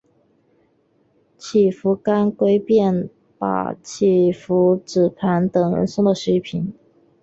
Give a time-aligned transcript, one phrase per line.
[1.37, 3.07] 乞伏干归便
[3.37, 6.73] 把乞伏炽磐等人送到西平。